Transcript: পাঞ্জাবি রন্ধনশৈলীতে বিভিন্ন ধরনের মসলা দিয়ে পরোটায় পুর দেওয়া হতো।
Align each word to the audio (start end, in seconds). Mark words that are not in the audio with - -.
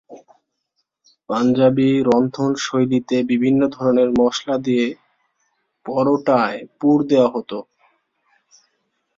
পাঞ্জাবি 1.29 1.89
রন্ধনশৈলীতে 2.09 3.17
বিভিন্ন 3.31 3.61
ধরনের 3.67 4.09
মসলা 4.19 4.55
দিয়ে 4.57 4.87
পরোটায় 5.85 6.59
পুর 6.79 6.97
দেওয়া 7.03 7.29
হতো। 7.35 7.57